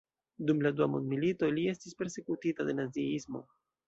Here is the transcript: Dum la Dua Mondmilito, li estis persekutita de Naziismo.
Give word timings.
Dum 0.49 0.61
la 0.65 0.69
Dua 0.77 0.85
Mondmilito, 0.93 1.49
li 1.57 1.65
estis 1.73 1.97
persekutita 1.99 2.65
de 2.71 2.75
Naziismo. 2.79 3.43